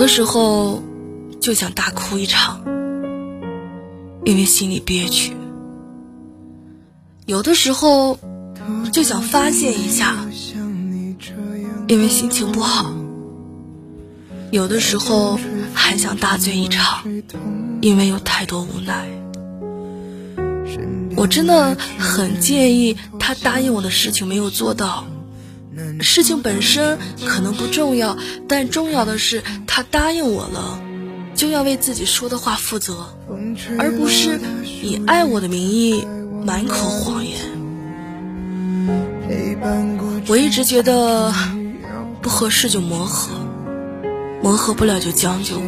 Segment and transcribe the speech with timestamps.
[0.00, 0.82] 有的时候
[1.42, 2.62] 就想大哭一场，
[4.24, 5.34] 因为心里憋屈；
[7.26, 8.18] 有的时候
[8.94, 10.26] 就想发泄一下，
[11.86, 12.94] 因为心情不好；
[14.50, 15.38] 有的时候
[15.74, 17.04] 还想大醉一场，
[17.82, 19.06] 因为有太多无奈。
[21.14, 25.04] 我真的很介意他答应我的事情没有做到。
[26.00, 28.16] 事情本身可能不重要，
[28.48, 30.80] 但重要的是他答应我了，
[31.34, 33.14] 就要为自己说的话负责，
[33.78, 36.04] 而不是以爱我的名义
[36.44, 37.38] 满口谎言。
[40.26, 41.32] 我一直觉得
[42.20, 43.32] 不合适就磨合，
[44.42, 45.60] 磨合不了就将就。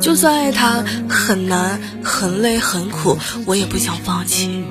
[0.00, 4.64] 就算爱他很难、很累、很苦，我也不想放弃，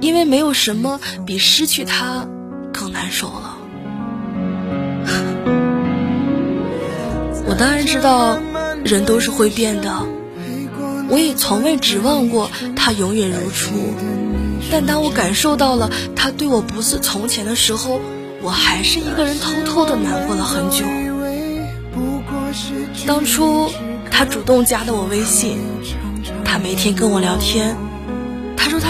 [0.00, 2.26] 因为没有什么比失去他。
[2.80, 3.58] 更难受了。
[7.46, 8.38] 我当然知道，
[8.82, 10.06] 人都是会变的，
[11.10, 13.74] 我也从未指望过他永远如初。
[14.72, 18.00] 但当我感受到了他对我不似从前的时候，
[18.40, 20.86] 我还是一个人偷偷的难过了很久。
[23.06, 23.70] 当初
[24.10, 25.58] 他主动加的我微信，
[26.46, 27.76] 他每天跟我聊天，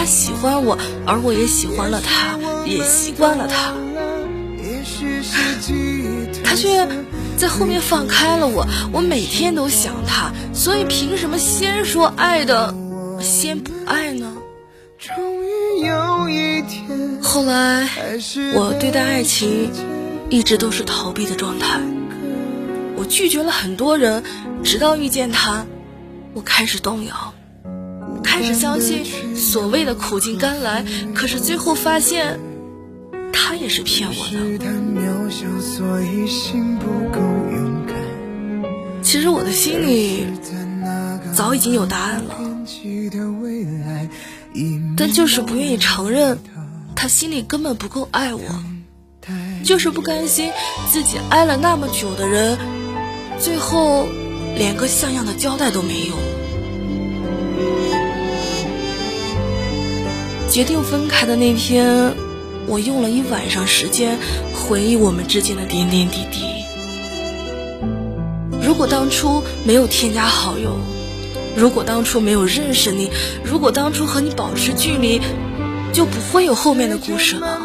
[0.01, 2.35] 他喜欢我，而我也喜欢了他。
[2.65, 3.71] 也习惯了他，
[6.43, 6.87] 他却
[7.37, 8.65] 在后面放开了我。
[8.91, 12.73] 我每天都想他，所以凭什么先说爱的，
[13.19, 14.37] 先不爱呢？
[17.21, 17.87] 后来，
[18.55, 19.69] 我对待爱情
[20.31, 21.79] 一直都是逃避的状态。
[22.95, 24.23] 我拒绝了很多人，
[24.63, 25.67] 直到遇见他，
[26.33, 27.35] 我开始动摇，
[28.31, 29.03] 开始相信
[29.35, 30.85] 所谓的苦尽甘来。
[31.13, 32.39] 可是最后发现。
[33.33, 34.39] 他也是骗我的。
[39.01, 40.25] 其实我的心里
[41.33, 42.33] 早已经有答案了，
[44.95, 46.37] 但就是不愿意承认，
[46.95, 48.41] 他心里根本不够爱我，
[49.65, 50.51] 就是不甘心
[50.89, 52.57] 自己爱了那么久的人，
[53.37, 54.07] 最后
[54.55, 56.15] 连个像样的交代都没有。
[60.51, 62.13] 决定分开的那天。
[62.67, 64.19] 我用了一晚上时间
[64.53, 66.45] 回忆我们之间的点点滴滴。
[68.61, 70.77] 如果当初没有添加好友，
[71.55, 73.09] 如果当初没有认识你，
[73.43, 75.21] 如果当初和你保持距离，
[75.91, 77.59] 就不会有后面的故事了。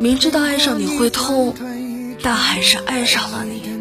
[0.00, 1.54] 明知道爱上你会痛，
[2.22, 3.73] 但还是爱上了你。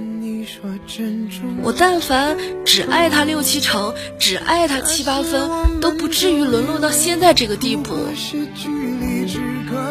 [1.64, 7.94] 我但凡只爱他六七成，只爱他七八分，都不至于沦落到现在这个地步。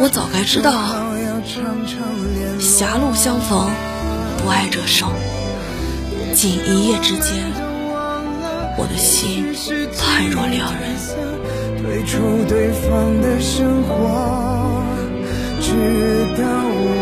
[0.00, 0.72] 我早该知道，
[2.60, 3.70] 狭路相逢
[4.38, 5.10] 不爱者生，
[6.34, 7.44] 仅一夜之间，
[8.78, 9.47] 我的心
[9.98, 10.92] 判若两人。
[11.82, 13.91] 退出对方的生活，
[15.60, 15.72] 直
[16.38, 16.42] 到
[16.75, 17.01] 我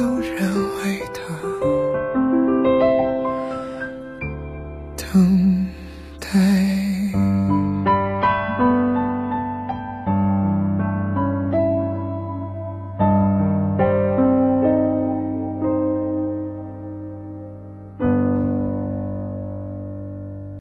[5.13, 5.67] 等
[6.21, 6.29] 待